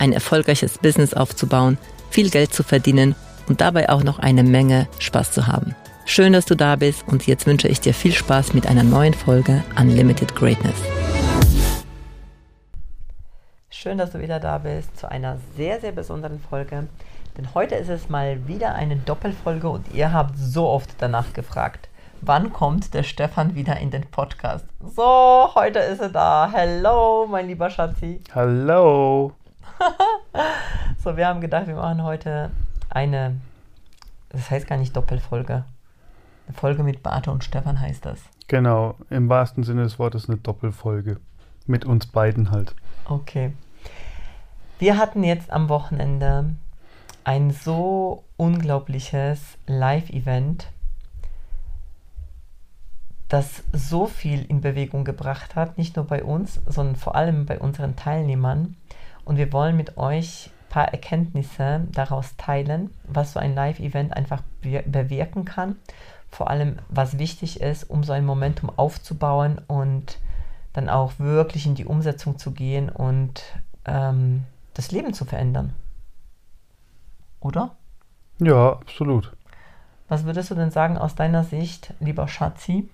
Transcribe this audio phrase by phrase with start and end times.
[0.00, 1.78] ein erfolgreiches Business aufzubauen,
[2.10, 3.14] viel Geld zu verdienen
[3.48, 5.74] und dabei auch noch eine Menge Spaß zu haben.
[6.04, 9.14] Schön, dass du da bist und jetzt wünsche ich dir viel Spaß mit einer neuen
[9.14, 10.76] Folge Unlimited Greatness.
[13.68, 16.88] Schön, dass du wieder da bist zu einer sehr, sehr besonderen Folge.
[17.36, 21.88] Denn heute ist es mal wieder eine Doppelfolge und ihr habt so oft danach gefragt,
[22.20, 24.66] wann kommt der Stefan wieder in den Podcast?
[24.80, 26.50] So, heute ist er da.
[26.52, 28.20] Hello, mein lieber Schatzi.
[28.34, 29.32] Hallo.
[31.04, 32.50] so, wir haben gedacht, wir machen heute
[32.90, 33.40] eine,
[34.30, 35.64] das heißt gar nicht Doppelfolge.
[36.46, 38.20] Eine Folge mit Beate und Stefan heißt das.
[38.48, 41.18] Genau, im wahrsten Sinne des Wortes eine Doppelfolge.
[41.66, 42.74] Mit uns beiden halt.
[43.04, 43.52] Okay.
[44.78, 46.54] Wir hatten jetzt am Wochenende
[47.24, 50.68] ein so unglaubliches Live-Event,
[53.28, 57.58] das so viel in Bewegung gebracht hat, nicht nur bei uns, sondern vor allem bei
[57.58, 58.76] unseren Teilnehmern.
[59.28, 64.42] Und wir wollen mit euch ein paar Erkenntnisse daraus teilen, was so ein Live-Event einfach
[64.62, 65.76] bewirken kann.
[66.30, 70.16] Vor allem, was wichtig ist, um so ein Momentum aufzubauen und
[70.72, 73.42] dann auch wirklich in die Umsetzung zu gehen und
[73.84, 75.74] ähm, das Leben zu verändern.
[77.40, 77.76] Oder?
[78.38, 79.36] Ja, absolut.
[80.08, 82.88] Was würdest du denn sagen aus deiner Sicht, lieber Schatzi?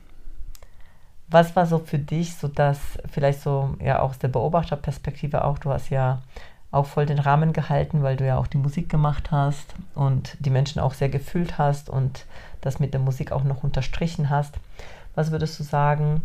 [1.35, 2.79] Was war so für dich so das,
[3.11, 6.23] vielleicht so ja aus der Beobachterperspektive auch, du hast ja
[6.71, 10.51] auch voll den Rahmen gehalten, weil du ja auch die Musik gemacht hast und die
[10.51, 12.27] Menschen auch sehr gefühlt hast und
[12.61, 14.55] das mit der Musik auch noch unterstrichen hast.
[15.17, 16.23] Was würdest du sagen,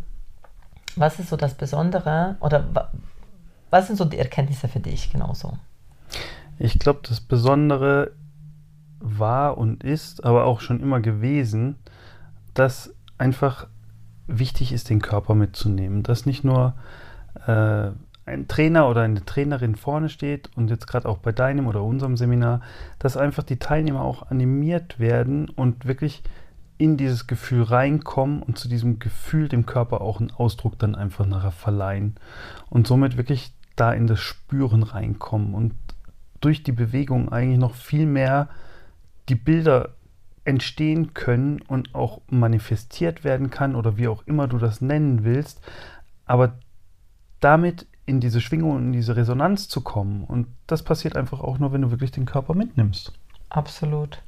[0.96, 2.92] was ist so das Besondere oder
[3.72, 5.58] was sind so die Erkenntnisse für dich genauso?
[6.60, 8.12] Ich glaube, das Besondere
[9.00, 11.78] war und ist, aber auch schon immer gewesen,
[12.54, 13.66] dass einfach
[14.30, 16.04] wichtig ist, den Körper mitzunehmen.
[16.04, 16.76] Dass nicht nur
[17.48, 17.92] äh,
[18.26, 22.16] ein Trainer oder eine Trainerin vorne steht und jetzt gerade auch bei deinem oder unserem
[22.16, 22.62] Seminar,
[23.00, 26.24] dass einfach die Teilnehmer auch animiert werden und wirklich
[26.78, 31.26] in dieses Gefühl reinkommen und zu diesem Gefühl dem Körper auch einen Ausdruck dann einfach
[31.26, 32.16] nachher verleihen
[32.70, 35.74] und somit wirklich da in das Spüren reinkommen und
[36.40, 38.48] durch die Bewegung eigentlich noch viel mehr
[39.28, 39.90] die Bilder
[40.50, 45.62] entstehen können und auch manifestiert werden kann oder wie auch immer du das nennen willst,
[46.26, 46.54] aber
[47.40, 50.24] damit in diese Schwingung und in diese Resonanz zu kommen.
[50.24, 53.14] Und das passiert einfach auch nur, wenn du wirklich den Körper mitnimmst.
[53.50, 54.24] Absolut.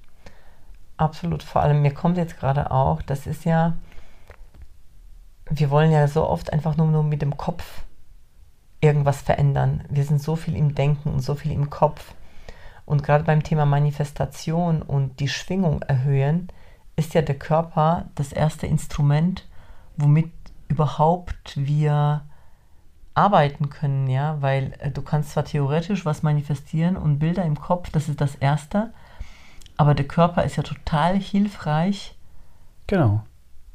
[0.98, 1.42] Absolut.
[1.42, 3.74] Vor allem, mir kommt jetzt gerade auch, das ist ja,
[5.50, 7.84] wir wollen ja so oft einfach nur, nur mit dem Kopf
[8.82, 9.84] irgendwas verändern.
[9.90, 12.14] Wir sind so viel im Denken und so viel im Kopf.
[12.86, 16.50] Und gerade beim Thema Manifestation und die Schwingung erhöhen,
[16.96, 19.48] ist ja der Körper das erste Instrument,
[19.98, 20.32] womit
[20.68, 22.24] überhaupt wir
[23.14, 27.90] arbeiten können, ja, weil äh, du kannst zwar theoretisch was manifestieren und Bilder im Kopf,
[27.90, 28.94] das ist das Erste,
[29.78, 32.16] aber der Körper ist ja total hilfreich.
[32.88, 33.24] Genau.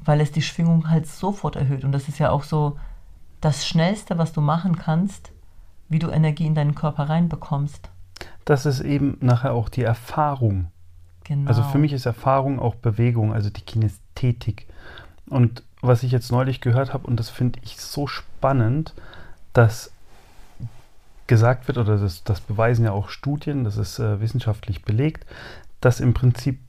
[0.02, 2.78] Weil es die Schwingung halt sofort erhöht und das ist ja auch so
[3.40, 5.32] das Schnellste, was du machen kannst,
[5.88, 7.90] wie du Energie in deinen Körper reinbekommst
[8.44, 10.70] das ist eben nachher auch die Erfahrung.
[11.24, 11.48] Genau.
[11.48, 14.68] Also für mich ist Erfahrung auch Bewegung, also die Kinästhetik.
[15.28, 18.94] Und was ich jetzt neulich gehört habe, und das finde ich so spannend,
[19.52, 19.92] dass
[21.26, 25.26] gesagt wird, oder das, das beweisen ja auch Studien, das ist äh, wissenschaftlich belegt,
[25.80, 26.60] dass im Prinzip,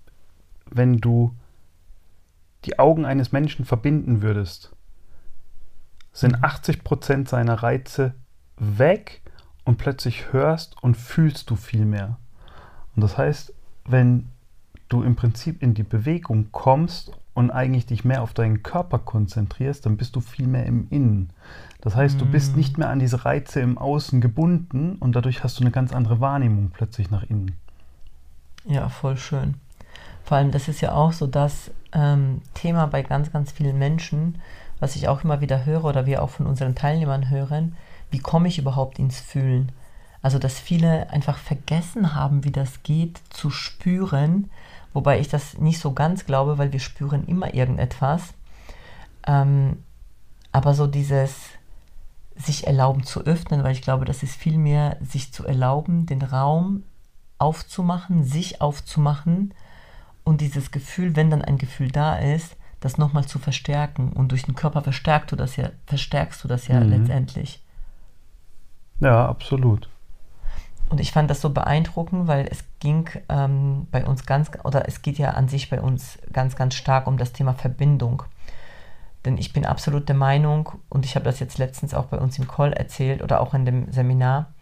[0.69, 1.33] wenn du
[2.65, 4.71] die Augen eines Menschen verbinden würdest,
[6.11, 6.83] sind 80 mhm.
[6.83, 8.15] Prozent seiner Reize
[8.57, 9.21] weg
[9.67, 12.15] und plötzlich hörst und fühlst du viel mehr.
[12.95, 13.53] Und das heißt,
[13.85, 14.29] wenn
[14.87, 19.85] du im Prinzip in die Bewegung kommst und eigentlich dich mehr auf deinen Körper konzentrierst,
[19.85, 21.31] dann bist du viel mehr im Innen.
[21.81, 22.57] Das heißt, du bist mm.
[22.57, 26.21] nicht mehr an diese Reize im Außen gebunden und dadurch hast du eine ganz andere
[26.21, 27.51] Wahrnehmung plötzlich nach innen.
[28.63, 29.55] Ja, voll schön.
[30.23, 34.41] Vor allem, das ist ja auch so das ähm, Thema bei ganz, ganz vielen Menschen,
[34.79, 37.75] was ich auch immer wieder höre oder wir auch von unseren Teilnehmern hören,
[38.09, 39.71] wie komme ich überhaupt ins Fühlen?
[40.21, 44.49] Also, dass viele einfach vergessen haben, wie das geht, zu spüren,
[44.93, 48.33] wobei ich das nicht so ganz glaube, weil wir spüren immer irgendetwas.
[49.25, 49.83] Ähm,
[50.51, 51.33] aber so dieses
[52.35, 56.83] sich erlauben zu öffnen, weil ich glaube, das ist vielmehr sich zu erlauben, den Raum
[57.39, 59.53] aufzumachen, sich aufzumachen
[60.23, 64.11] und dieses Gefühl, wenn dann ein Gefühl da ist, das nochmal zu verstärken.
[64.11, 66.89] Und durch den Körper verstärkst du das ja, verstärkst du das ja mhm.
[66.89, 67.61] letztendlich.
[68.99, 69.89] Ja, absolut.
[70.89, 75.01] Und ich fand das so beeindruckend, weil es ging ähm, bei uns ganz, oder es
[75.01, 78.23] geht ja an sich bei uns ganz, ganz stark um das Thema Verbindung.
[79.25, 82.39] Denn ich bin absolut der Meinung, und ich habe das jetzt letztens auch bei uns
[82.39, 84.53] im Call erzählt oder auch in dem Seminar,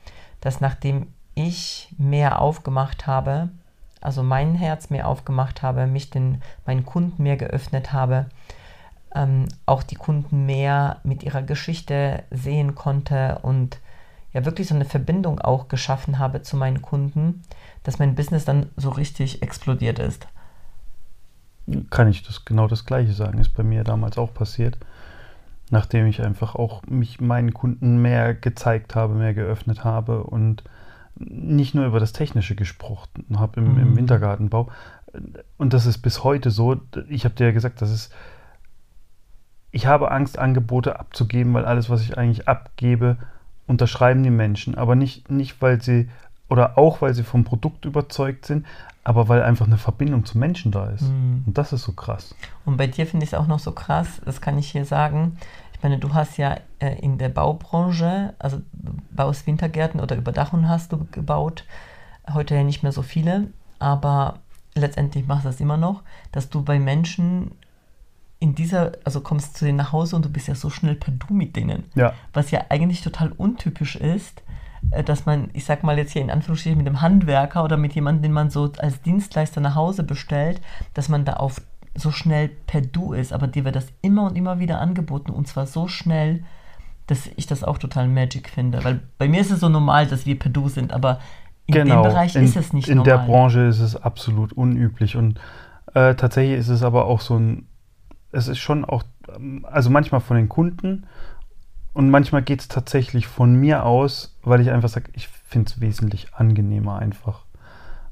[0.41, 3.49] dass nachdem ich mehr aufgemacht habe,
[4.01, 8.27] also mein Herz mehr aufgemacht habe, mich den meinen Kunden mehr geöffnet habe,
[9.13, 13.79] ähm, auch die Kunden mehr mit ihrer Geschichte sehen konnte und
[14.35, 17.41] ja wirklich so eine Verbindung auch geschaffen habe zu meinen Kunden,
[17.83, 20.27] dass mein Business dann so richtig explodiert ist.
[21.89, 24.77] Kann ich das genau das gleiche sagen, ist bei mir damals auch passiert,
[25.71, 30.65] nachdem ich einfach auch mich meinen Kunden mehr gezeigt habe, mehr geöffnet habe und
[31.17, 33.79] nicht nur über das Technische gesprochen habe im, mhm.
[33.79, 34.69] im Wintergartenbau.
[35.57, 36.75] Und das ist bis heute so.
[37.07, 38.13] Ich habe dir ja gesagt, das ist.
[39.71, 43.17] Ich habe Angst, Angebote abzugeben, weil alles, was ich eigentlich abgebe,
[43.67, 46.09] unterschreiben die Menschen, aber nicht, nicht weil sie
[46.49, 48.65] oder auch weil sie vom Produkt überzeugt sind,
[49.03, 51.03] aber weil einfach eine Verbindung zum Menschen da ist.
[51.03, 51.43] Mhm.
[51.45, 52.35] Und das ist so krass.
[52.65, 55.37] Und bei dir finde ich es auch noch so krass, das kann ich hier sagen.
[55.73, 58.61] Ich meine, du hast ja äh, in der Baubranche, also
[59.11, 61.65] baust Wintergärten oder Überdachung hast du gebaut,
[62.33, 63.47] heute ja nicht mehr so viele,
[63.79, 64.39] aber
[64.73, 67.51] letztendlich machst du das immer noch, dass du bei Menschen
[68.39, 71.13] in dieser, also kommst zu denen nach Hause und du bist ja so schnell per
[71.13, 71.85] Du mit denen.
[71.95, 72.13] Ja.
[72.33, 74.43] Was ja eigentlich total untypisch ist,
[74.91, 77.93] äh, dass man, ich sag mal jetzt hier in Anführungsstrichen mit einem Handwerker oder mit
[77.93, 80.61] jemandem, den man so als Dienstleister nach Hause bestellt,
[80.93, 81.61] dass man da auf
[81.95, 83.31] so schnell per Du ist.
[83.31, 86.43] Aber dir wird das immer und immer wieder angeboten und zwar so schnell,
[87.07, 88.83] dass ich das auch total magic finde.
[88.83, 91.19] Weil bei mir ist es so normal, dass wir per Du sind, aber
[91.67, 93.13] in genau, dem Bereich in, ist es nicht in normal.
[93.13, 95.39] In der Branche ist es absolut unüblich und
[95.93, 97.67] äh, tatsächlich ist es aber auch so ein
[98.35, 99.03] es ist schon auch,
[99.63, 101.05] also manchmal von den Kunden
[101.93, 105.81] und manchmal geht es tatsächlich von mir aus, weil ich einfach sage, ich finde es
[105.81, 107.43] wesentlich angenehmer einfach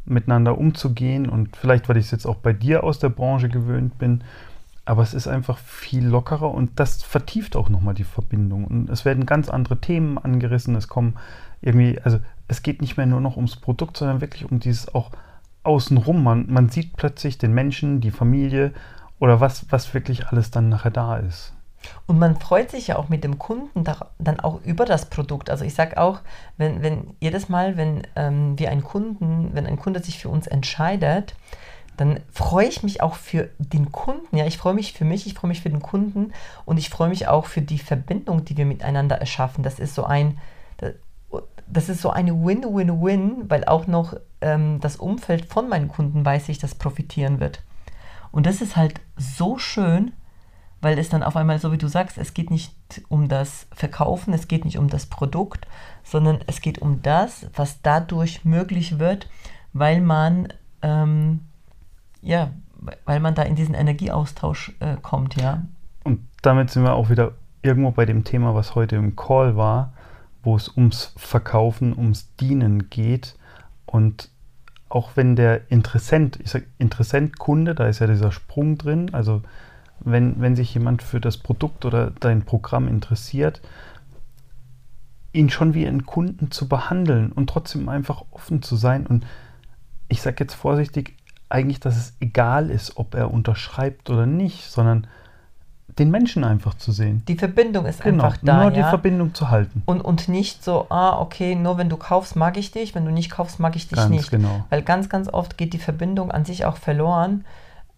[0.05, 3.97] miteinander umzugehen und vielleicht, weil ich es jetzt auch bei dir aus der Branche gewöhnt
[3.97, 4.23] bin,
[4.85, 9.05] aber es ist einfach viel lockerer und das vertieft auch nochmal die Verbindung und es
[9.05, 11.15] werden ganz andere Themen angerissen, es kommen
[11.61, 15.11] irgendwie, also es geht nicht mehr nur noch ums Produkt, sondern wirklich um dieses auch
[15.63, 18.73] außenrum, man, man sieht plötzlich den Menschen, die Familie
[19.23, 21.53] oder was, was wirklich alles dann nachher da ist.
[22.07, 25.49] Und man freut sich ja auch mit dem Kunden da, dann auch über das Produkt.
[25.49, 26.19] Also ich sage auch,
[26.57, 30.45] wenn, wenn jedes Mal, wenn ähm, wir einen Kunden, wenn ein Kunde sich für uns
[30.45, 31.35] entscheidet,
[31.95, 34.35] dann freue ich mich auch für den Kunden.
[34.35, 36.33] Ja, ich freue mich für mich, ich freue mich für den Kunden
[36.65, 39.63] und ich freue mich auch für die Verbindung, die wir miteinander erschaffen.
[39.63, 40.37] Das ist so ein,
[41.67, 46.49] das ist so eine Win-Win-Win, weil auch noch ähm, das Umfeld von meinen Kunden weiß
[46.49, 47.61] ich, das profitieren wird.
[48.33, 50.12] Und das ist halt so schön,
[50.81, 52.74] weil es dann auf einmal, so wie du sagst, es geht nicht
[53.07, 55.68] um das Verkaufen, es geht nicht um das Produkt,
[56.03, 59.30] sondern es geht um das, was dadurch möglich wird,
[59.71, 61.42] weil man, ähm,
[62.21, 62.49] ja,
[63.06, 65.61] weil man da in diesen Energieaustausch äh, kommt, ja.
[66.04, 69.94] Und damit sind wir auch wieder irgendwo bei dem Thema, was heute im Call war,
[70.42, 73.37] wo es ums Verkaufen, ums Dienen geht.
[73.85, 74.31] Und
[74.94, 79.42] auch wenn der Interessent, ich sage Interessent Kunde, da ist ja dieser Sprung drin, also
[80.00, 83.62] wenn, wenn sich jemand für das Produkt oder dein Programm interessiert,
[85.31, 89.07] ihn schon wie einen Kunden zu behandeln und trotzdem einfach offen zu sein.
[89.07, 89.26] Und
[90.09, 91.16] ich sage jetzt vorsichtig,
[91.50, 95.07] eigentlich, dass es egal ist, ob er unterschreibt oder nicht, sondern
[95.87, 97.23] den Menschen einfach zu sehen.
[97.28, 98.63] Die Verbindung ist genau, einfach da.
[98.63, 98.83] Nur ja?
[98.83, 99.83] die Verbindung zu halten.
[99.85, 103.11] Und, und nicht so, ah, okay, nur wenn du kaufst, mag ich dich, wenn du
[103.11, 104.31] nicht kaufst, mag ich dich ganz nicht.
[104.31, 104.66] Genau.
[104.69, 107.45] Weil ganz, ganz oft geht die Verbindung an sich auch verloren.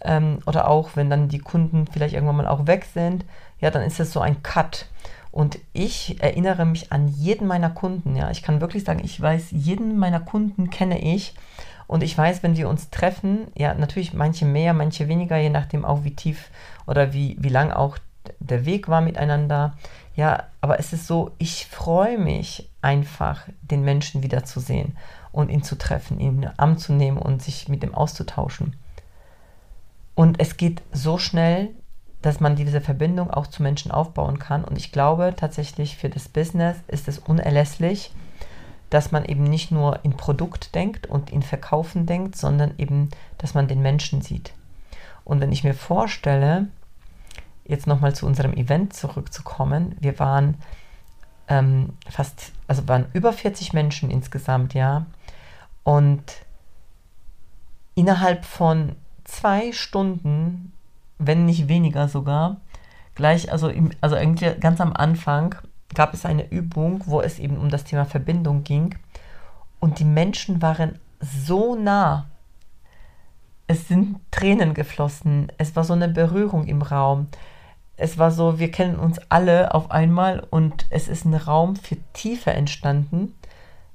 [0.02, 3.24] Ähm, oder auch, wenn dann die Kunden vielleicht irgendwann mal auch weg sind,
[3.60, 4.88] ja, dann ist es so ein Cut.
[5.32, 8.30] Und ich erinnere mich an jeden meiner Kunden, ja.
[8.32, 11.34] Ich kann wirklich sagen, ich weiß, jeden meiner Kunden kenne ich.
[11.88, 15.86] Und ich weiß, wenn wir uns treffen, ja, natürlich manche mehr, manche weniger, je nachdem
[15.86, 16.50] auch, wie tief
[16.88, 17.98] oder wie, wie lang auch
[18.40, 19.78] der Weg war miteinander.
[20.16, 24.98] Ja, aber es ist so, ich freue mich einfach, den Menschen wiederzusehen
[25.32, 28.76] und ihn zu treffen, ihn anzunehmen und sich mit ihm auszutauschen.
[30.16, 31.72] Und es geht so schnell,
[32.22, 34.64] dass man diese Verbindung auch zu Menschen aufbauen kann.
[34.64, 38.12] Und ich glaube tatsächlich, für das Business ist es unerlässlich,
[38.90, 43.54] dass man eben nicht nur in Produkt denkt und in Verkaufen denkt, sondern eben, dass
[43.54, 44.54] man den Menschen sieht.
[45.24, 46.68] Und wenn ich mir vorstelle,
[47.66, 50.56] jetzt nochmal zu unserem Event zurückzukommen, wir waren
[51.48, 55.06] ähm, fast, also waren über 40 Menschen insgesamt, ja.
[55.84, 56.24] Und
[57.96, 60.74] innerhalb von zwei Stunden,
[61.18, 62.58] wenn nicht weniger sogar,
[63.16, 65.56] gleich, also, im, also eigentlich ganz am Anfang
[65.96, 68.96] gab es eine Übung, wo es eben um das Thema Verbindung ging.
[69.80, 72.28] Und die Menschen waren so nah.
[73.68, 75.52] Es sind Tränen geflossen.
[75.58, 77.28] Es war so eine Berührung im Raum.
[77.98, 81.98] Es war so, wir kennen uns alle auf einmal und es ist ein Raum für
[82.14, 83.34] Tiefe entstanden,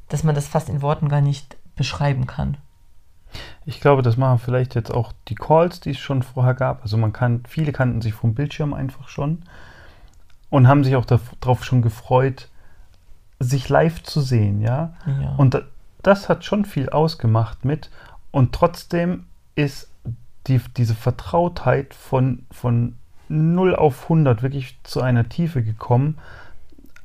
[0.08, 2.56] dass man das fast in Worten gar nicht beschreiben kann.
[3.64, 6.82] Ich glaube, das machen vielleicht jetzt auch die Calls, die es schon vorher gab.
[6.82, 9.44] Also man kann, viele kannten sich vom Bildschirm einfach schon
[10.50, 12.48] und haben sich auch darauf schon gefreut,
[13.38, 14.94] sich live zu sehen, ja.
[15.06, 15.34] ja.
[15.36, 15.62] Und
[16.02, 17.90] das hat schon viel ausgemacht mit.
[18.30, 19.90] Und trotzdem ist
[20.46, 22.96] die, diese Vertrautheit von, von
[23.28, 26.18] 0 auf 100 wirklich zu einer Tiefe gekommen,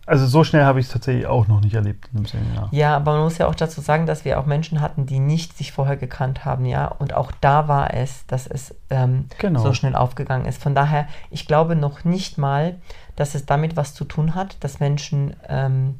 [0.05, 2.69] also so schnell habe ich es tatsächlich auch noch nicht erlebt in dem Seminar.
[2.71, 5.57] Ja, aber man muss ja auch dazu sagen, dass wir auch Menschen hatten, die nicht
[5.57, 6.87] sich vorher gekannt haben, ja.
[6.87, 9.61] Und auch da war es, dass es ähm, genau.
[9.61, 10.61] so schnell aufgegangen ist.
[10.61, 12.75] Von daher, ich glaube noch nicht mal,
[13.15, 15.99] dass es damit was zu tun hat, dass Menschen, ähm,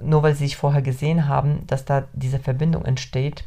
[0.00, 3.44] nur weil sie sich vorher gesehen haben, dass da diese Verbindung entsteht,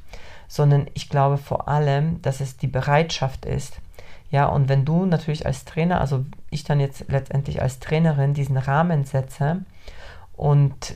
[0.50, 3.80] sondern ich glaube vor allem, dass es die Bereitschaft ist,
[4.30, 8.58] ja, und wenn du natürlich als Trainer, also ich dann jetzt letztendlich als Trainerin diesen
[8.58, 9.62] Rahmen setze
[10.38, 10.96] und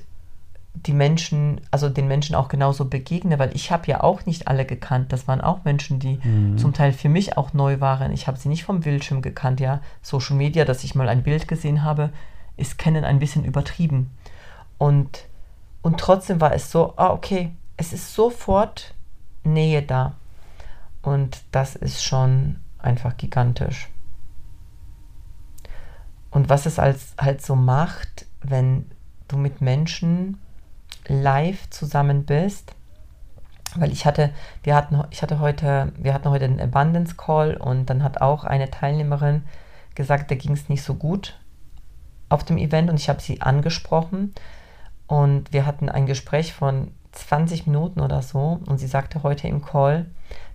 [0.74, 4.66] die Menschen, also den Menschen auch genauso begegne, weil ich habe ja auch nicht alle
[4.66, 5.12] gekannt.
[5.12, 6.58] Das waren auch Menschen, die mhm.
[6.58, 8.14] zum Teil für mich auch neu waren.
[8.14, 9.82] Ich habe sie nicht vom Bildschirm gekannt, ja.
[10.02, 12.12] Social Media, dass ich mal ein Bild gesehen habe,
[12.56, 14.12] ist Kennen ein bisschen übertrieben.
[14.78, 15.26] Und,
[15.82, 18.94] und trotzdem war es so, ah, okay, es ist sofort
[19.44, 20.14] Nähe da.
[21.02, 23.90] Und das ist schon einfach gigantisch.
[26.30, 28.86] Und was es als, halt so macht, wenn
[29.32, 30.40] du mit Menschen
[31.08, 32.74] live zusammen bist,
[33.76, 34.32] weil ich hatte,
[34.64, 38.44] wir hatten, ich hatte heute, wir hatten heute einen Abundance Call und dann hat auch
[38.44, 39.44] eine Teilnehmerin
[39.96, 41.40] gesagt, da ging es nicht so gut
[42.30, 44.34] auf dem Event und ich habe sie angesprochen
[45.08, 49.64] und wir hatten ein Gespräch von 20 Minuten oder so und sie sagte heute im
[49.64, 50.06] Call,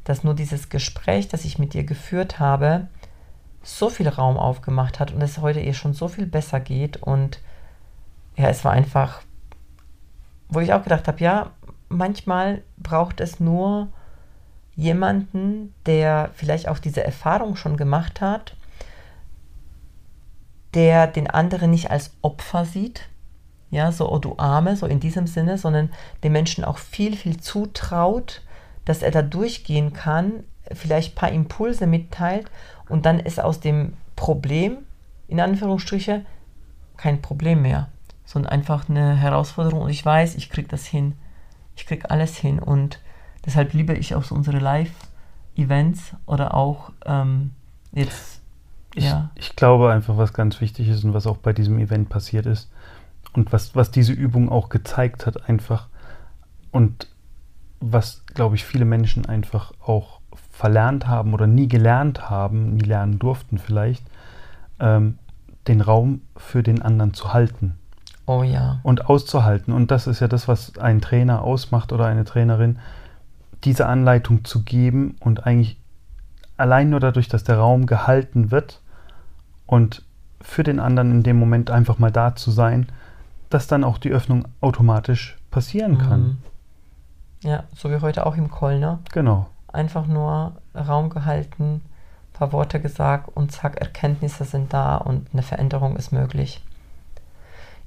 [0.04, 2.88] dass nur dieses Gespräch, das ich mit dir geführt habe,
[3.66, 6.98] so viel Raum aufgemacht hat und es heute ihr schon so viel besser geht.
[6.98, 7.40] Und
[8.36, 9.22] ja, es war einfach,
[10.48, 11.52] wo ich auch gedacht habe, ja,
[11.88, 13.88] manchmal braucht es nur
[14.74, 18.56] jemanden, der vielleicht auch diese Erfahrung schon gemacht hat,
[20.74, 23.08] der den anderen nicht als Opfer sieht,
[23.70, 25.90] ja, so, oh du Arme, so in diesem Sinne, sondern
[26.22, 28.42] den Menschen auch viel, viel zutraut
[28.86, 32.50] dass er da durchgehen kann, vielleicht ein paar Impulse mitteilt
[32.88, 34.78] und dann ist aus dem Problem,
[35.28, 36.24] in Anführungsstriche,
[36.96, 37.90] kein Problem mehr,
[38.26, 41.14] sondern einfach eine Herausforderung und ich weiß, ich kriege das hin.
[41.76, 43.00] Ich kriege alles hin und
[43.46, 47.52] deshalb liebe ich auch so unsere Live-Events oder auch ähm,
[47.92, 48.42] jetzt.
[48.94, 49.30] Ich, ja.
[49.34, 52.70] ich glaube einfach, was ganz wichtig ist und was auch bei diesem Event passiert ist
[53.34, 55.88] und was, was diese Übung auch gezeigt hat, einfach
[56.72, 57.08] und
[57.80, 63.18] was, glaube ich, viele Menschen einfach auch verlernt haben oder nie gelernt haben, nie lernen
[63.18, 64.04] durften vielleicht,
[64.80, 65.18] ähm,
[65.68, 67.76] den Raum für den anderen zu halten.
[68.26, 68.80] Oh ja.
[68.82, 69.72] Und auszuhalten.
[69.72, 72.78] Und das ist ja das, was ein Trainer ausmacht oder eine Trainerin,
[73.64, 75.78] diese Anleitung zu geben und eigentlich
[76.56, 78.80] allein nur dadurch, dass der Raum gehalten wird
[79.66, 80.02] und
[80.40, 82.86] für den anderen in dem Moment einfach mal da zu sein,
[83.50, 86.20] dass dann auch die Öffnung automatisch passieren kann.
[86.20, 86.36] Mhm.
[87.42, 88.98] Ja, so wie heute auch im ne?
[89.12, 89.46] Genau.
[89.72, 91.82] Einfach nur Raum gehalten,
[92.32, 96.62] paar Worte gesagt und zack, Erkenntnisse sind da und eine Veränderung ist möglich.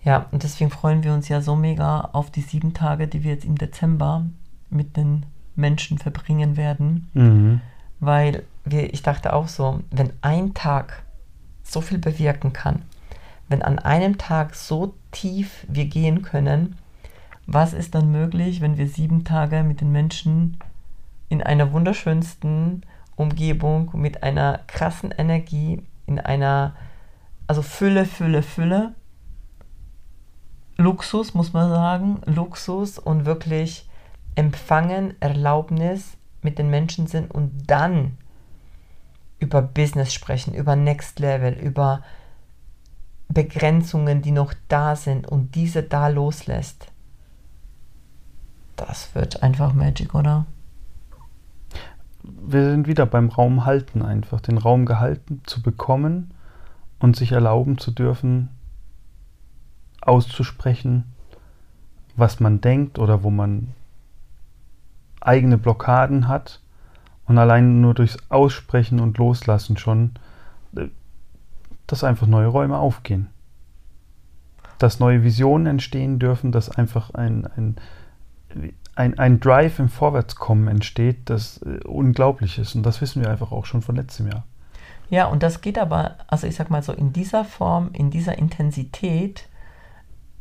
[0.04, 3.32] Ja, und deswegen freuen wir uns ja so mega auf die sieben Tage, die wir
[3.34, 4.26] jetzt im Dezember
[4.70, 5.26] mit den
[5.56, 7.10] Menschen verbringen werden.
[7.14, 7.62] Mhm.
[8.00, 11.04] Weil wir, ich dachte auch so, wenn ein Tag
[11.64, 12.84] so viel bewirken kann,
[13.50, 16.76] wenn an einem Tag so tief wir gehen können,
[17.46, 20.58] was ist dann möglich, wenn wir sieben Tage mit den Menschen
[21.30, 22.84] in einer wunderschönsten
[23.16, 26.76] Umgebung mit einer krassen Energie, in einer,
[27.48, 28.94] also Fülle, Fülle, Fülle,
[30.80, 33.88] Luxus, muss man sagen, Luxus und wirklich
[34.36, 38.18] Empfangen, Erlaubnis mit den Menschen sind und dann
[39.40, 42.02] über Business sprechen, über Next Level, über
[43.28, 46.92] Begrenzungen, die noch da sind und diese da loslässt
[48.80, 50.46] das wird einfach Magic, oder?
[52.24, 56.32] Wir sind wieder beim Raum halten einfach, den Raum gehalten zu bekommen
[57.00, 58.50] und sich erlauben zu dürfen,
[60.02, 61.06] auszusprechen,
[62.16, 63.74] was man denkt oder wo man
[65.22, 66.62] eigene Blockaden hat
[67.28, 70.12] Und allein nur durchs Aussprechen und Loslassen schon,
[70.76, 70.88] äh,
[71.88, 73.28] dass einfach neue Räume aufgehen.
[74.80, 77.76] Dass neue Visionen entstehen dürfen, dass einfach ein, ein,
[78.96, 82.76] ein, ein Drive im Vorwärtskommen entsteht, das äh, unglaublich ist.
[82.76, 84.44] Und das wissen wir einfach auch schon von letztem Jahr.
[85.10, 88.38] Ja, und das geht aber, also ich sag mal so, in dieser Form, in dieser
[88.38, 89.48] Intensität,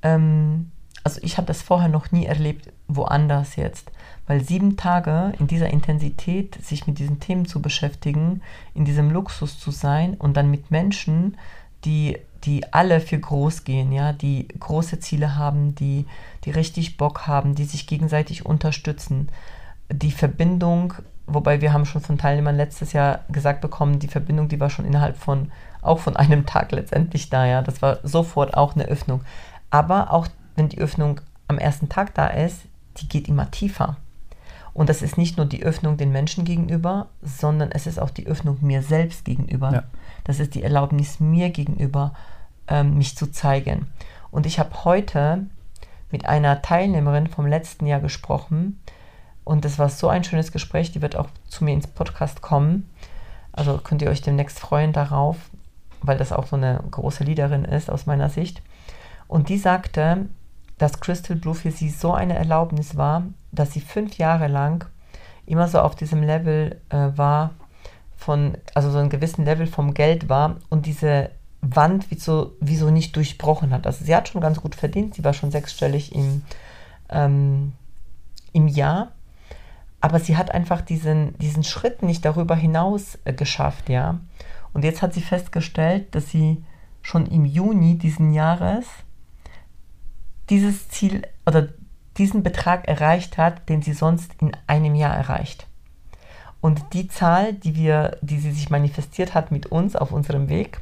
[0.02, 0.70] ähm,
[1.04, 3.90] also ich habe das vorher noch nie erlebt, woanders jetzt.
[4.26, 8.42] Weil sieben Tage in dieser Intensität sich mit diesen Themen zu beschäftigen,
[8.74, 11.36] in diesem Luxus zu sein und dann mit Menschen,
[11.84, 16.04] die, die alle für groß gehen, ja, die große Ziele haben, die,
[16.44, 19.30] die richtig Bock haben, die sich gegenseitig unterstützen.
[19.90, 20.94] Die Verbindung
[21.28, 24.86] wobei wir haben schon von Teilnehmern letztes Jahr gesagt bekommen, die Verbindung, die war schon
[24.86, 25.52] innerhalb von,
[25.82, 27.62] auch von einem Tag letztendlich da, ja.
[27.62, 29.20] Das war sofort auch eine Öffnung.
[29.70, 32.62] Aber auch wenn die Öffnung am ersten Tag da ist,
[32.98, 33.96] die geht immer tiefer.
[34.74, 38.26] Und das ist nicht nur die Öffnung den Menschen gegenüber, sondern es ist auch die
[38.26, 39.72] Öffnung mir selbst gegenüber.
[39.72, 39.82] Ja.
[40.24, 42.14] Das ist die Erlaubnis mir gegenüber,
[42.68, 43.86] ähm, mich zu zeigen.
[44.30, 45.46] Und ich habe heute
[46.10, 48.78] mit einer Teilnehmerin vom letzten Jahr gesprochen,
[49.48, 50.92] und das war so ein schönes Gespräch.
[50.92, 52.86] Die wird auch zu mir ins Podcast kommen.
[53.50, 55.38] Also könnt ihr euch demnächst freuen darauf,
[56.02, 58.60] weil das auch so eine große Leaderin ist aus meiner Sicht.
[59.28, 60.26] Und die sagte,
[60.78, 64.86] dass Crystal Blue für sie so eine Erlaubnis war, dass sie fünf Jahre lang
[65.46, 67.52] immer so auf diesem Level äh, war,
[68.16, 71.30] von, also so einem gewissen Level vom Geld war und diese
[71.60, 73.86] Wand wie so, wie so nicht durchbrochen hat.
[73.86, 76.42] Also sie hat schon ganz gut verdient, sie war schon sechsstellig im,
[77.08, 77.72] ähm,
[78.52, 79.12] im Jahr,
[80.00, 84.20] aber sie hat einfach diesen, diesen Schritt nicht darüber hinaus äh, geschafft, ja.
[84.72, 86.62] Und jetzt hat sie festgestellt, dass sie
[87.02, 88.84] schon im Juni diesen Jahres
[90.50, 91.68] dieses Ziel oder
[92.16, 95.66] diesen Betrag erreicht hat, den sie sonst in einem Jahr erreicht.
[96.60, 100.80] Und die Zahl, die wir, die sie sich manifestiert hat mit uns auf unserem Weg,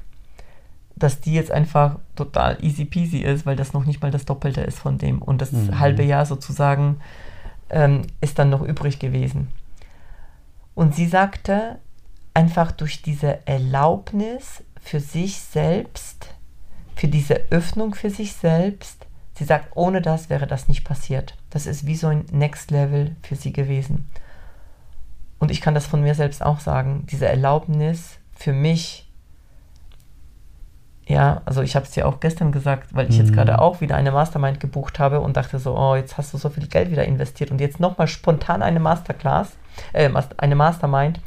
[0.94, 4.62] dass die jetzt einfach total easy peasy ist, weil das noch nicht mal das Doppelte
[4.62, 5.78] ist von dem und das mhm.
[5.78, 7.00] halbe Jahr sozusagen
[7.68, 9.48] ähm, ist dann noch übrig gewesen.
[10.74, 11.78] Und sie sagte,
[12.32, 16.34] einfach durch diese Erlaubnis für sich selbst,
[16.94, 19.05] für diese Öffnung für sich selbst,
[19.36, 21.34] sie sagt, ohne das wäre das nicht passiert.
[21.50, 24.10] Das ist wie so ein Next Level für sie gewesen.
[25.38, 29.10] Und ich kann das von mir selbst auch sagen, diese Erlaubnis für mich,
[31.06, 33.26] ja, also ich habe es dir auch gestern gesagt, weil ich mhm.
[33.26, 36.38] jetzt gerade auch wieder eine Mastermind gebucht habe und dachte so, oh, jetzt hast du
[36.38, 39.56] so viel Geld wieder investiert und jetzt nochmal spontan eine Masterclass,
[39.92, 41.20] äh, eine Mastermind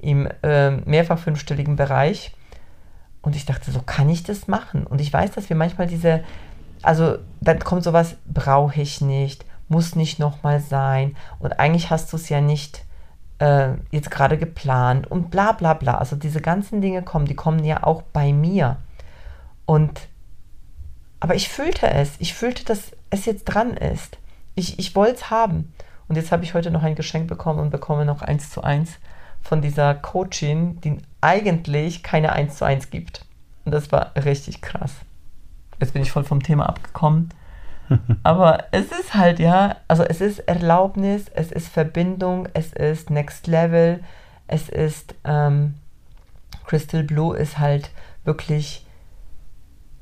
[0.00, 2.34] im äh, mehrfach fünfstelligen Bereich.
[3.22, 4.84] Und ich dachte so, kann ich das machen?
[4.84, 6.24] Und ich weiß, dass wir manchmal diese,
[6.82, 11.16] also dann kommt sowas, brauche ich nicht, muss nicht nochmal sein.
[11.38, 12.84] Und eigentlich hast du es ja nicht
[13.38, 15.98] äh, jetzt gerade geplant und bla bla bla.
[15.98, 18.76] Also diese ganzen Dinge kommen, die kommen ja auch bei mir.
[19.66, 20.08] Und
[21.20, 22.16] aber ich fühlte es.
[22.18, 24.18] Ich fühlte, dass es jetzt dran ist.
[24.56, 25.72] Ich, ich wollte es haben.
[26.08, 28.98] Und jetzt habe ich heute noch ein Geschenk bekommen und bekomme noch eins zu eins
[29.40, 33.24] von dieser Coachin, die eigentlich keine eins zu eins gibt.
[33.64, 34.92] Und das war richtig krass.
[35.82, 37.30] Jetzt bin ich voll vom Thema abgekommen.
[38.22, 43.48] Aber es ist halt, ja, also es ist Erlaubnis, es ist Verbindung, es ist Next
[43.48, 43.98] Level,
[44.46, 45.74] es ist ähm,
[46.66, 47.90] Crystal Blue ist halt
[48.22, 48.86] wirklich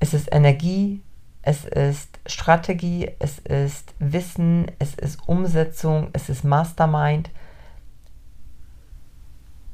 [0.01, 1.01] es ist Energie,
[1.41, 7.31] es ist Strategie, es ist Wissen, es ist Umsetzung, es ist Mastermind.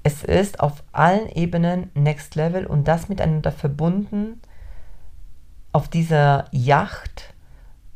[0.04, 4.40] Es ist auf allen Ebenen Next Level und das miteinander verbunden
[5.76, 7.34] auf dieser Yacht,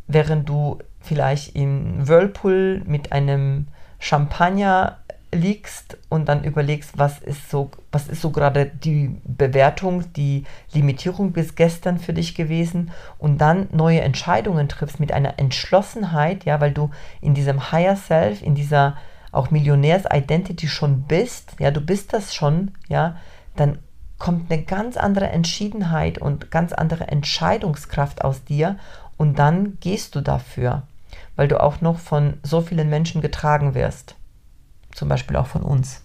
[0.06, 4.98] während du vielleicht im Whirlpool mit einem Champagner
[5.32, 11.32] liegst und dann überlegst, was ist so, was ist so gerade die Bewertung, die Limitierung
[11.32, 16.72] bis gestern für dich gewesen und dann neue Entscheidungen triffst mit einer Entschlossenheit, ja, weil
[16.72, 16.90] du
[17.22, 18.98] in diesem Higher Self, in dieser
[19.32, 23.16] auch Millionärs-Identity schon bist, ja, du bist das schon, ja,
[23.56, 23.78] dann
[24.20, 28.76] kommt eine ganz andere Entschiedenheit und ganz andere Entscheidungskraft aus dir
[29.16, 30.82] und dann gehst du dafür,
[31.34, 34.14] weil du auch noch von so vielen Menschen getragen wirst
[34.92, 36.02] zum Beispiel auch von uns.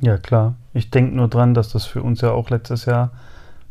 [0.00, 0.54] Ja, klar.
[0.74, 3.10] Ich denke nur dran, dass das für uns ja auch letztes Jahr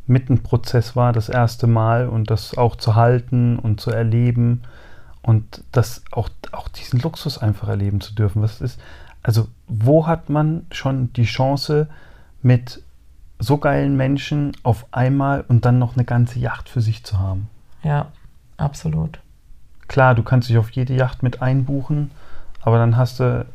[0.07, 4.63] mit ein Prozess war, das erste Mal und das auch zu halten und zu erleben
[5.21, 8.41] und das auch, auch diesen Luxus einfach erleben zu dürfen.
[8.41, 8.79] Was ist,
[9.23, 11.87] also wo hat man schon die Chance
[12.41, 12.83] mit
[13.39, 17.49] so geilen Menschen auf einmal und dann noch eine ganze Yacht für sich zu haben?
[17.83, 18.07] Ja,
[18.57, 19.19] absolut.
[19.87, 22.11] Klar, du kannst dich auf jede Yacht mit einbuchen,
[22.61, 23.45] aber dann hast du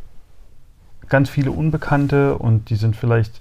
[1.09, 3.41] ganz viele Unbekannte und die sind vielleicht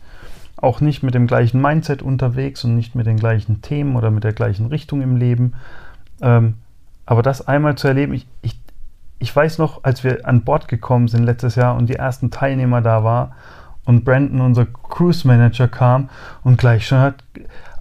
[0.58, 4.24] auch nicht mit dem gleichen Mindset unterwegs und nicht mit den gleichen Themen oder mit
[4.24, 5.54] der gleichen Richtung im Leben.
[6.22, 6.56] Ähm,
[7.06, 8.60] aber das einmal zu erleben, ich, ich,
[9.20, 12.82] ich weiß noch, als wir an Bord gekommen sind letztes Jahr und die ersten Teilnehmer
[12.82, 13.36] da war
[13.90, 16.10] und Brandon, unser Cruise Manager, kam
[16.44, 17.16] und gleich schon hat,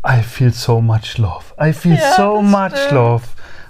[0.07, 1.44] I feel so much love.
[1.62, 2.92] I feel ja, so much stimmt.
[2.92, 3.25] love.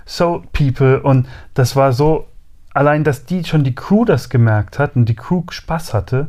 [0.06, 1.00] So people.
[1.02, 2.28] Und das war so,
[2.74, 6.28] allein, dass die schon die Crew das gemerkt hat und die Crew Spaß hatte.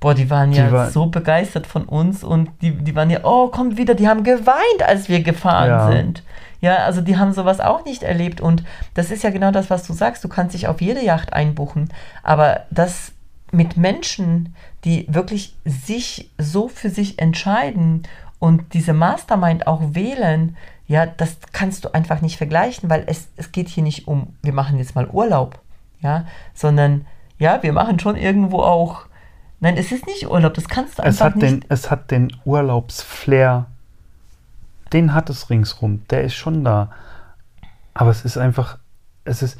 [0.00, 3.20] Boah, die waren die ja war, so begeistert von uns und die, die waren ja,
[3.22, 5.92] oh, kommt wieder, die haben geweint, als wir gefahren ja.
[5.92, 6.24] sind.
[6.60, 9.86] Ja, also die haben sowas auch nicht erlebt und das ist ja genau das, was
[9.86, 10.24] du sagst.
[10.24, 11.92] Du kannst dich auf jede Yacht einbuchen,
[12.24, 13.12] aber das
[13.52, 18.02] mit Menschen, die wirklich sich so für sich entscheiden
[18.38, 20.56] und diese Mastermind auch wählen,
[20.86, 24.52] ja, das kannst du einfach nicht vergleichen, weil es, es geht hier nicht um, wir
[24.52, 25.60] machen jetzt mal Urlaub,
[26.00, 27.06] ja, sondern
[27.38, 29.06] ja, wir machen schon irgendwo auch,
[29.60, 31.64] nein, es ist nicht Urlaub, das kannst du einfach es hat nicht.
[31.64, 33.66] Den, es hat den Urlaubsflair,
[34.92, 36.90] den hat es ringsrum, der ist schon da,
[37.92, 38.78] aber es ist einfach,
[39.24, 39.58] es ist,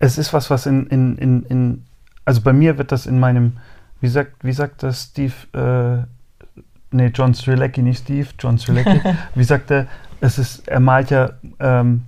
[0.00, 1.86] es ist was, was in, in, in, in
[2.30, 3.56] also bei mir wird das in meinem,
[4.00, 6.62] wie sagt, wie sagt das Steve, äh,
[6.92, 9.00] nee, John Strilecki, nicht Steve, John Strilecki,
[9.34, 9.88] wie sagt er,
[10.20, 12.04] es ist, er malt ja ähm,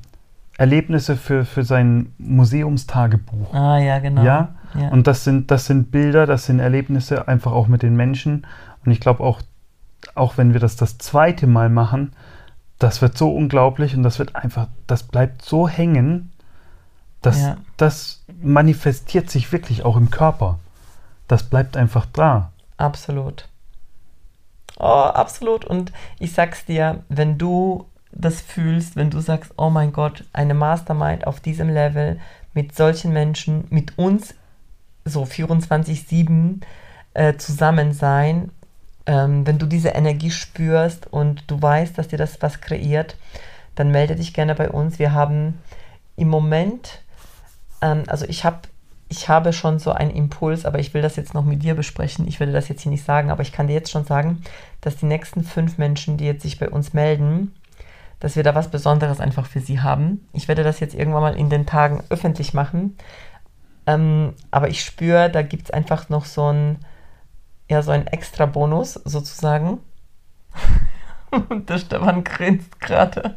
[0.59, 3.53] Erlebnisse für, für sein Museumstagebuch.
[3.53, 4.23] Ah, ja, genau.
[4.23, 4.55] Ja?
[4.79, 4.91] ja?
[4.91, 8.47] Und das sind, das sind Bilder, das sind Erlebnisse einfach auch mit den Menschen.
[8.87, 9.43] Und ich glaube auch,
[10.15, 12.13] auch wenn wir das das zweite Mal machen,
[12.79, 16.31] das wird so unglaublich und das wird einfach, das bleibt so hängen,
[17.23, 17.57] dass ja.
[17.77, 20.59] das manifestiert sich wirklich auch im Körper.
[21.29, 22.53] Das bleibt einfach da.
[22.77, 23.49] Absolut.
[24.79, 25.65] Oh, absolut.
[25.65, 30.55] Und ich sag's dir, wenn du das fühlst, wenn du sagst, oh mein Gott, eine
[30.55, 32.21] Mastermind auf diesem Level
[32.53, 34.35] mit solchen Menschen, mit uns
[35.05, 36.61] so 24-7
[37.15, 38.51] äh, zusammen sein,
[39.07, 43.17] ähm, wenn du diese Energie spürst und du weißt, dass dir das was kreiert,
[43.75, 44.99] dann melde dich gerne bei uns.
[44.99, 45.59] Wir haben
[46.17, 47.03] im Moment,
[47.83, 48.61] ähm, also ich habe
[49.13, 52.27] ich habe schon so einen Impuls, aber ich will das jetzt noch mit dir besprechen.
[52.27, 54.43] Ich werde das jetzt hier nicht sagen, aber ich kann dir jetzt schon sagen,
[54.81, 57.55] dass die nächsten fünf Menschen, die jetzt sich bei uns melden,
[58.21, 60.27] dass wir da was Besonderes einfach für sie haben.
[60.33, 62.97] Ich werde das jetzt irgendwann mal in den Tagen öffentlich machen.
[63.87, 66.79] Ähm, aber ich spüre, da gibt es einfach noch so ein,
[67.69, 69.81] ja, so ein extra Bonus sozusagen.
[71.51, 73.37] Und der Stefan grinst gerade.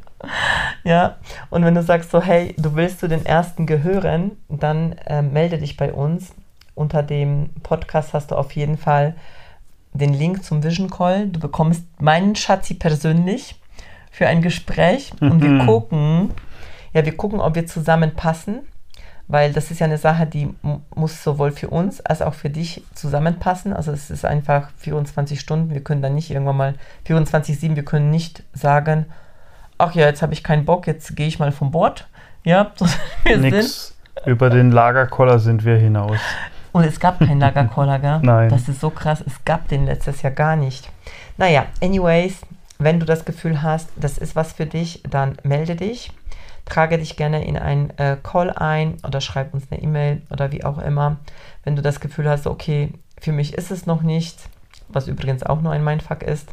[0.86, 1.17] Ja,
[1.50, 5.58] und wenn du sagst so, hey, du willst zu den ersten gehören, dann äh, melde
[5.58, 6.34] dich bei uns.
[6.76, 9.15] Unter dem Podcast hast du auf jeden Fall
[9.93, 11.28] den Link zum Vision Call.
[11.28, 13.56] Du bekommst meinen Schatzi persönlich
[14.12, 15.65] für ein Gespräch und wir mhm.
[15.65, 16.32] gucken,
[16.93, 18.62] ja, wir gucken, ob wir zusammenpassen
[19.28, 20.54] weil das ist ja eine Sache, die
[20.93, 23.74] muss sowohl für uns als auch für dich zusammenpassen.
[23.74, 25.74] Also es ist einfach 24 Stunden.
[25.74, 26.76] Wir können dann nicht irgendwann mal
[27.08, 27.76] 24/7.
[27.76, 29.08] Wir können nicht sagen,
[29.78, 32.08] ach ja, jetzt habe ich keinen Bock, jetzt gehe ich mal vom Bord.
[32.44, 32.72] Ja,
[33.24, 33.88] wir Nix.
[33.88, 34.28] Sind.
[34.28, 36.18] Über den Lagerkoller sind wir hinaus.
[36.72, 38.20] Und es gab keinen Lagerkoller, gell?
[38.24, 38.50] Nein.
[38.50, 39.24] Das ist so krass.
[39.26, 40.90] Es gab den letztes Jahr gar nicht.
[41.38, 42.42] Naja, anyways,
[42.80, 46.12] wenn du das Gefühl hast, das ist was für dich, dann melde dich
[46.66, 50.64] trage dich gerne in einen äh, Call ein oder schreib uns eine E-Mail oder wie
[50.64, 51.18] auch immer.
[51.64, 54.38] Wenn du das Gefühl hast, okay, für mich ist es noch nicht,
[54.90, 56.50] was übrigens auch nur ein Mindfuck ist,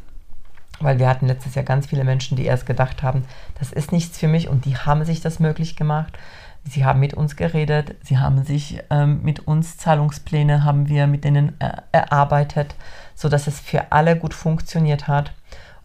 [0.81, 3.25] weil wir hatten letztes Jahr ganz viele Menschen, die erst gedacht haben,
[3.59, 6.19] das ist nichts für mich und die haben sich das möglich gemacht.
[6.65, 11.25] Sie haben mit uns geredet, sie haben sich ähm, mit uns Zahlungspläne haben wir mit
[11.25, 12.77] denen äh, erarbeitet,
[13.15, 15.33] sodass es für alle gut funktioniert hat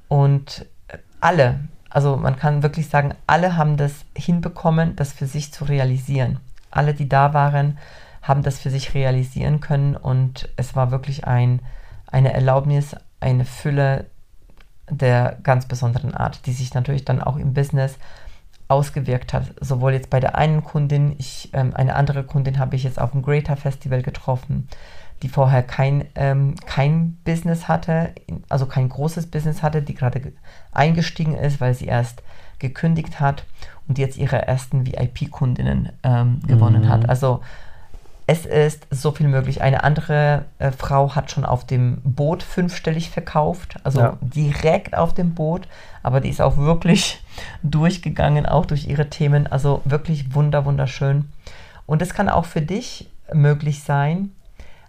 [0.07, 5.51] und äh, alle, also man kann wirklich sagen, alle haben das hinbekommen, das für sich
[5.51, 6.39] zu realisieren.
[6.69, 7.79] Alle, die da waren,
[8.21, 11.61] haben das für sich realisieren können und es war wirklich ein,
[12.05, 14.05] eine Erlaubnis, eine Fülle
[14.89, 17.97] der ganz besonderen Art, die sich natürlich dann auch im Business
[18.67, 19.53] ausgewirkt hat.
[19.61, 23.11] Sowohl jetzt bei der einen Kundin, ich, ähm, eine andere Kundin habe ich jetzt auf
[23.11, 24.67] dem Greater Festival getroffen
[25.23, 28.13] die vorher kein, ähm, kein Business hatte,
[28.49, 30.33] also kein großes Business hatte, die gerade
[30.71, 32.21] eingestiegen ist, weil sie erst
[32.59, 33.45] gekündigt hat
[33.87, 36.89] und jetzt ihre ersten VIP-Kundinnen ähm, gewonnen mhm.
[36.89, 37.09] hat.
[37.09, 37.41] Also
[38.29, 39.61] es ist so viel möglich.
[39.61, 44.17] Eine andere äh, Frau hat schon auf dem Boot fünfstellig verkauft, also ja.
[44.21, 45.67] direkt auf dem Boot,
[46.03, 47.23] aber die ist auch wirklich
[47.63, 49.47] durchgegangen, auch durch ihre Themen.
[49.47, 51.29] Also wirklich wunder, wunderschön.
[51.85, 54.31] Und es kann auch für dich möglich sein,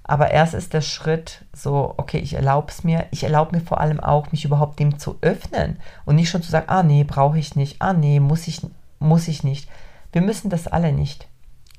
[0.03, 3.07] aber erst ist der Schritt so, okay, ich erlaube es mir.
[3.13, 6.51] Ich erlaube mir vor allem auch, mich überhaupt dem zu öffnen und nicht schon zu
[6.51, 8.63] sagen, ah nee, brauche ich nicht, ah nee, muss ich,
[8.99, 9.69] muss ich nicht.
[10.11, 11.28] Wir müssen das alle nicht.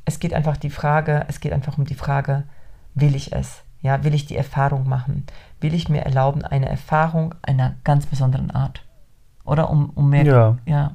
[0.09, 2.45] Es geht einfach die Frage, es geht einfach um die Frage,
[2.95, 3.61] will ich es?
[3.83, 5.27] Ja, will ich die Erfahrung machen?
[5.61, 8.81] Will ich mir erlauben, eine Erfahrung einer ganz besonderen Art?
[9.45, 10.25] Oder um, um mehr.
[10.25, 10.57] Ja.
[10.65, 10.91] ja.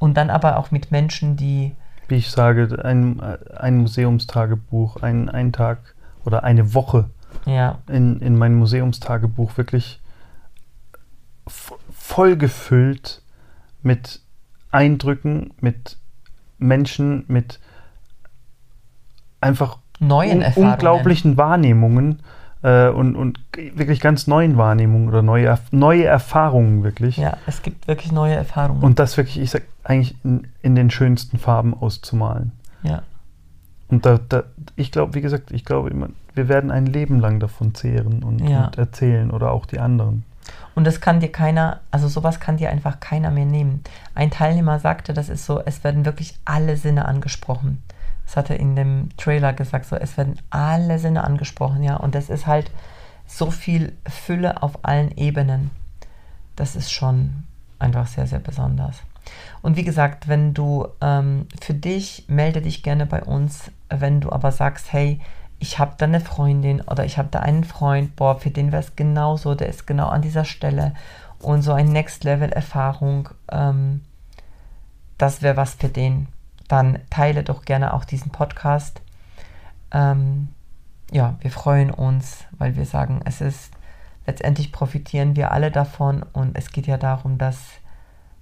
[0.00, 1.76] Und dann aber auch mit Menschen, die.
[2.08, 7.08] Wie ich sage, ein, ein Museumstagebuch, ein, ein Tag oder eine Woche
[7.46, 7.78] ja.
[7.86, 10.00] in, in mein Museumstagebuch wirklich
[11.46, 13.22] voll gefüllt
[13.80, 14.22] mit
[14.72, 15.98] Eindrücken, mit
[16.58, 17.60] Menschen, mit
[19.42, 22.20] einfach neuen un unglaublichen Wahrnehmungen
[22.62, 23.40] äh, und, und
[23.74, 27.16] wirklich ganz neuen Wahrnehmungen oder neue, neue Erfahrungen wirklich.
[27.16, 28.82] Ja, es gibt wirklich neue Erfahrungen.
[28.82, 32.52] Und das wirklich, ich sag, eigentlich in, in den schönsten Farben auszumalen.
[32.82, 33.02] Ja.
[33.88, 34.44] Und da, da
[34.76, 38.48] ich glaube, wie gesagt, ich glaube immer, wir werden ein Leben lang davon zehren und,
[38.48, 38.66] Ja.
[38.66, 40.24] und erzählen oder auch die anderen.
[40.74, 43.82] Und das kann dir keiner, also sowas kann dir einfach keiner mehr nehmen.
[44.14, 47.82] Ein Teilnehmer sagte, das ist so, es werden wirklich alle Sinne angesprochen.
[48.32, 51.96] Das hat er in dem Trailer gesagt, so, es werden alle Sinne angesprochen, ja.
[51.96, 52.70] Und das ist halt
[53.26, 55.70] so viel Fülle auf allen Ebenen.
[56.56, 57.44] Das ist schon
[57.78, 59.02] einfach sehr, sehr besonders.
[59.60, 64.32] Und wie gesagt, wenn du ähm, für dich, melde dich gerne bei uns, wenn du
[64.32, 65.20] aber sagst, hey,
[65.58, 68.82] ich habe da eine Freundin oder ich habe da einen Freund, boah, für den wäre
[68.82, 70.94] es genauso, der ist genau an dieser Stelle
[71.38, 74.00] und so ein Next-Level-Erfahrung, ähm,
[75.18, 76.28] das wäre was für den.
[76.72, 79.02] Dann teile doch gerne auch diesen Podcast.
[79.90, 80.48] Ähm,
[81.10, 83.74] ja, wir freuen uns, weil wir sagen, es ist
[84.26, 87.58] letztendlich profitieren wir alle davon und es geht ja darum, dass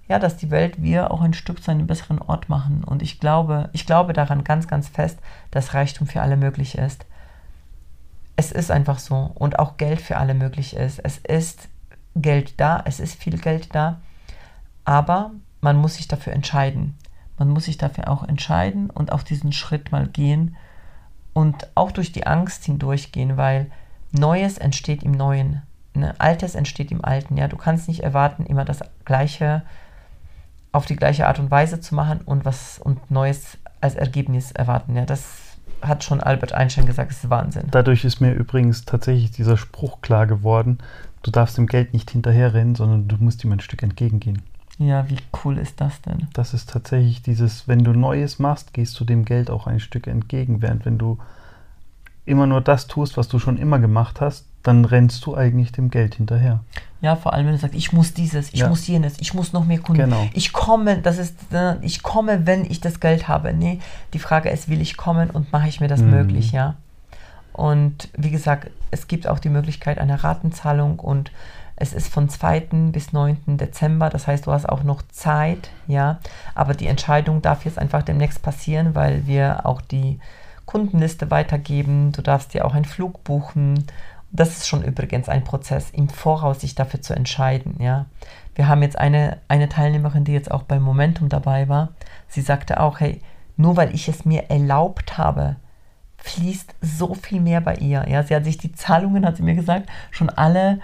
[0.07, 2.85] ja, dass die Welt wir auch ein Stück zu einem besseren Ort machen.
[2.85, 5.19] Und ich glaube, ich glaube daran ganz, ganz fest,
[5.51, 7.05] dass Reichtum für alle möglich ist.
[8.37, 9.31] Es ist einfach so.
[9.35, 10.99] Und auch Geld für alle möglich ist.
[10.99, 11.67] Es ist
[12.15, 13.99] Geld da, es ist viel Geld da.
[14.85, 16.95] Aber man muss sich dafür entscheiden.
[17.41, 20.55] Man muss sich dafür auch entscheiden und auf diesen Schritt mal gehen
[21.33, 23.71] und auch durch die Angst hindurchgehen, weil
[24.11, 25.63] Neues entsteht im Neuen.
[25.95, 26.13] Ne?
[26.19, 27.37] Altes entsteht im Alten.
[27.37, 29.63] Ja, du kannst nicht erwarten, immer das Gleiche
[30.71, 34.95] auf die gleiche Art und Weise zu machen und was und Neues als Ergebnis erwarten.
[34.95, 37.69] Ja, das hat schon Albert Einstein gesagt, das ist Wahnsinn.
[37.71, 40.77] Dadurch ist mir übrigens tatsächlich dieser Spruch klar geworden,
[41.23, 44.43] du darfst dem Geld nicht hinterherrennen, sondern du musst ihm ein Stück entgegengehen.
[44.77, 46.27] Ja, wie cool ist das denn?
[46.33, 50.07] Das ist tatsächlich dieses, wenn du Neues machst, gehst du dem Geld auch ein Stück
[50.07, 51.17] entgegen, während wenn du
[52.25, 55.89] immer nur das tust, was du schon immer gemacht hast, dann rennst du eigentlich dem
[55.89, 56.59] Geld hinterher.
[57.01, 58.69] Ja, vor allem wenn du sagst, ich muss dieses, ich Ja.
[58.69, 60.03] muss jenes, ich muss noch mehr Kunden.
[60.03, 60.29] Genau.
[60.33, 63.53] Ich komme, das ist, äh, ich komme, wenn ich das Geld habe.
[63.53, 63.79] Nee,
[64.13, 66.11] die Frage ist, will ich kommen und mache ich mir das Mhm.
[66.11, 66.75] möglich, ja?
[67.53, 71.31] Und wie gesagt, es gibt auch die Möglichkeit einer Ratenzahlung und
[71.81, 72.91] es ist von 2.
[72.91, 73.57] bis 9.
[73.57, 76.19] Dezember, das heißt, du hast auch noch Zeit, ja.
[76.53, 80.19] Aber die Entscheidung darf jetzt einfach demnächst passieren, weil wir auch die
[80.67, 82.11] Kundenliste weitergeben.
[82.11, 83.85] Du darfst dir auch einen Flug buchen.
[84.31, 88.05] Das ist schon übrigens ein Prozess, im Voraus sich dafür zu entscheiden, ja.
[88.53, 91.89] Wir haben jetzt eine, eine Teilnehmerin, die jetzt auch beim Momentum dabei war.
[92.27, 93.21] Sie sagte auch, hey,
[93.57, 95.55] nur weil ich es mir erlaubt habe,
[96.17, 98.05] fließt so viel mehr bei ihr.
[98.07, 100.79] Ja, sie hat sich die Zahlungen, hat sie mir gesagt, schon alle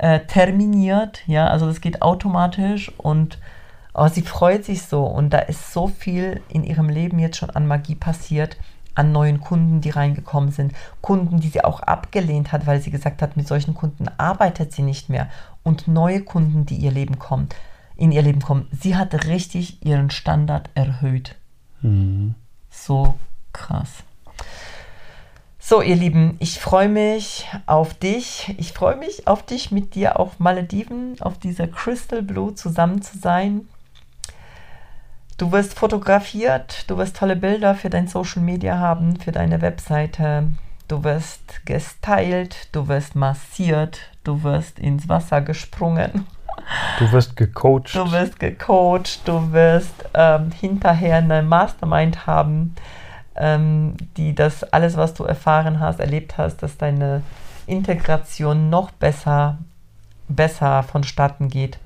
[0.00, 1.22] äh, terminiert.
[1.26, 3.38] Ja, also das geht automatisch und
[3.92, 7.50] oh, sie freut sich so und da ist so viel in ihrem Leben jetzt schon
[7.50, 8.56] an Magie passiert,
[8.94, 13.20] an neuen Kunden, die reingekommen sind, Kunden, die sie auch abgelehnt hat, weil sie gesagt
[13.20, 15.28] hat, mit solchen Kunden arbeitet sie nicht mehr
[15.62, 17.50] und neue Kunden, die ihr Leben kommen,
[17.94, 18.68] in ihr Leben kommen.
[18.72, 21.36] Sie hat richtig ihren Standard erhöht.
[21.82, 22.34] Mhm.
[22.70, 23.16] So
[23.52, 24.02] krass.
[25.70, 28.52] So, ihr Lieben, ich freue mich auf dich.
[28.58, 33.16] Ich freue mich auf dich, mit dir auf Malediven, auf dieser Crystal Blue zusammen zu
[33.16, 33.68] sein.
[35.38, 40.48] Du wirst fotografiert, du wirst tolle Bilder für dein Social Media haben, für deine Webseite.
[40.88, 46.26] Du wirst gestylt, du wirst massiert, du wirst ins Wasser gesprungen.
[46.98, 47.94] Du wirst gecoacht.
[47.94, 52.74] Du wirst gecoacht, du wirst ähm, hinterher eine Mastermind haben,
[53.36, 57.22] ähm, die das alles, was du erfahren hast, erlebt hast, dass deine
[57.66, 59.58] Integration noch besser,
[60.28, 61.78] besser vonstatten geht.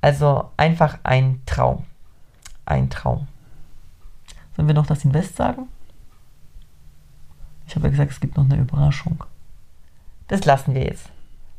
[0.00, 1.84] Also einfach ein Traum.
[2.66, 3.28] Ein Traum.
[4.56, 5.68] Sollen wir noch das Invest sagen?
[7.66, 9.22] Ich habe ja gesagt, es gibt noch eine Überraschung.
[10.28, 11.08] Das lassen wir jetzt.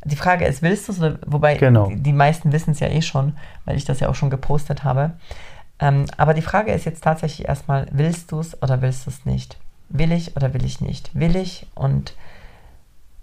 [0.04, 1.18] Die Frage ist, willst du es?
[1.26, 1.88] Wobei Genau.
[1.88, 3.34] die, die meisten wissen es ja eh schon,
[3.66, 5.12] weil ich das ja auch schon gepostet habe.
[5.82, 9.26] Ähm, aber die Frage ist jetzt tatsächlich erstmal, willst du es oder willst du es
[9.26, 9.58] nicht?
[9.90, 11.14] Will ich oder will ich nicht?
[11.16, 12.16] Will ich und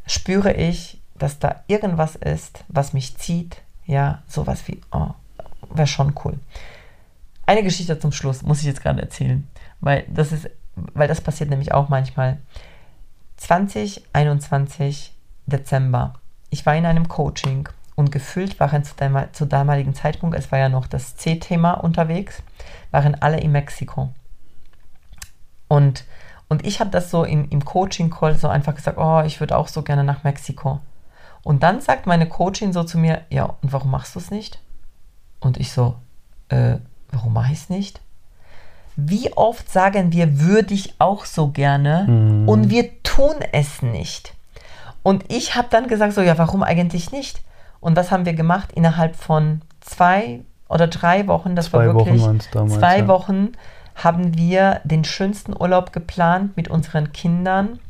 [0.06, 3.62] spüre ich, dass da irgendwas ist, was mich zieht?
[3.86, 5.10] Ja, sowas wie, oh,
[5.70, 6.38] wäre schon cool.
[7.46, 9.48] Eine Geschichte zum Schluss muss ich jetzt gerade erzählen,
[9.80, 12.38] weil das ist, weil das passiert nämlich auch manchmal.
[13.38, 15.14] 2021
[15.46, 16.14] Dezember.
[16.50, 17.68] Ich war in einem Coaching
[17.98, 22.44] und gefühlt waren zu, dem, zu damaligen Zeitpunkt, es war ja noch das C-Thema unterwegs,
[22.92, 24.11] waren alle in Mexiko.
[25.66, 26.04] Und,
[26.48, 29.66] und ich habe das so im, im Coaching-Call so einfach gesagt, oh, ich würde auch
[29.66, 30.78] so gerne nach Mexiko.
[31.42, 34.61] Und dann sagt meine Coachin so zu mir, ja, und warum machst du es nicht?
[35.40, 35.96] Und ich so,
[36.50, 36.76] äh,
[37.11, 38.00] warum mache ich es nicht?
[38.94, 42.48] Wie oft sagen wir, würde ich auch so gerne mhm.
[42.48, 44.34] und wir tun es nicht.
[45.02, 47.42] Und ich habe dann gesagt, so, ja, warum eigentlich nicht?
[47.80, 48.72] Und was haben wir gemacht?
[48.72, 53.08] Innerhalb von zwei oder drei Wochen, das zwei war wirklich Wochen damals, zwei ja.
[53.08, 53.52] Wochen,
[53.94, 57.80] haben wir den schönsten Urlaub geplant mit unseren Kindern.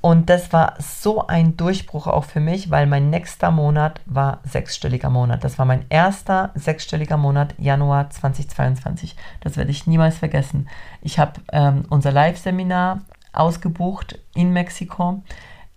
[0.00, 5.10] Und das war so ein Durchbruch auch für mich, weil mein nächster Monat war sechsstelliger
[5.10, 5.42] Monat.
[5.42, 9.16] Das war mein erster sechsstelliger Monat, Januar 2022.
[9.40, 10.68] Das werde ich niemals vergessen.
[11.00, 13.00] Ich habe ähm, unser Live-Seminar
[13.32, 15.22] ausgebucht in Mexiko.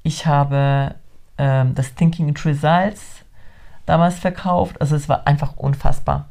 [0.03, 0.95] Ich habe
[1.39, 3.25] ähm, das Thinking Results
[3.89, 4.80] damals verkauft.
[4.80, 6.30] Also es war einfach unfassbar.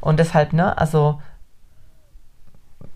[0.00, 1.20] Und deshalb, ne, also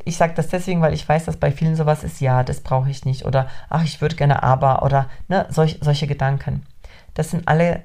[0.04, 2.88] ich sage das deswegen, weil ich weiß, dass bei vielen sowas ist, ja, das brauche
[2.88, 6.62] ich nicht oder ach, ich würde gerne aber oder ne, solch, solche Gedanken.
[7.14, 7.82] Das sind alle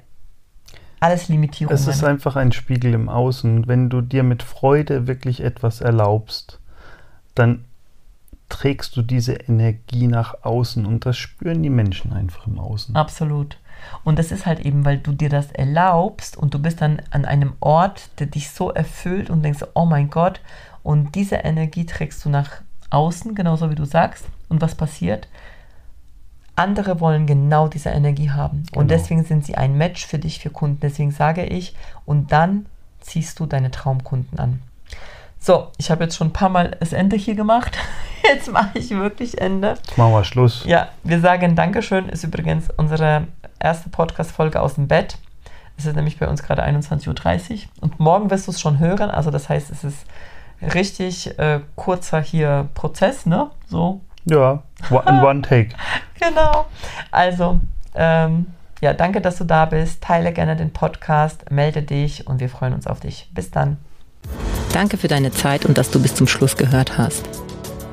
[0.98, 1.76] alles Limitierungen.
[1.76, 3.66] Es ist einfach ein Spiegel im Außen.
[3.66, 6.58] Wenn du dir mit Freude wirklich etwas erlaubst,
[7.34, 7.64] dann
[8.48, 12.96] trägst du diese Energie nach außen und das spüren die Menschen einfach im Außen.
[12.96, 13.58] Absolut.
[14.04, 17.24] Und das ist halt eben, weil du dir das erlaubst und du bist dann an
[17.24, 20.40] einem Ort, der dich so erfüllt und denkst, oh mein Gott,
[20.82, 24.26] und diese Energie trägst du nach außen, genauso wie du sagst.
[24.48, 25.26] Und was passiert?
[26.54, 28.64] Andere wollen genau diese Energie haben.
[28.70, 28.80] Genau.
[28.80, 30.78] Und deswegen sind sie ein Match für dich, für Kunden.
[30.80, 32.66] Deswegen sage ich, und dann
[33.00, 34.62] ziehst du deine Traumkunden an.
[35.38, 37.76] So, ich habe jetzt schon ein paar Mal das Ende hier gemacht.
[38.24, 39.70] Jetzt mache ich wirklich Ende.
[39.70, 40.64] Jetzt machen wir Schluss.
[40.66, 42.08] Ja, wir sagen Dankeschön.
[42.08, 43.28] Ist übrigens unsere
[43.60, 45.18] erste Podcast-Folge aus dem Bett.
[45.76, 47.58] Es ist nämlich bei uns gerade 21.30 Uhr.
[47.80, 49.10] Und morgen wirst du es schon hören.
[49.10, 50.06] Also, das heißt, es ist
[50.74, 53.50] richtig äh, kurzer hier Prozess, ne?
[53.68, 54.00] So.
[54.24, 55.68] Ja, in one take.
[56.18, 56.66] genau.
[57.10, 57.60] Also,
[57.94, 58.46] ähm,
[58.80, 60.02] ja, danke, dass du da bist.
[60.02, 63.30] Teile gerne den Podcast, melde dich und wir freuen uns auf dich.
[63.32, 63.78] Bis dann.
[64.72, 67.28] Danke für deine Zeit und dass du bis zum Schluss gehört hast.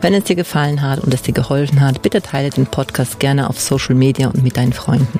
[0.02, 3.50] Wenn es dir gefallen hat und es dir geholfen hat, bitte teile den Podcast gerne
[3.50, 5.20] auf Social Media und mit deinen Freunden.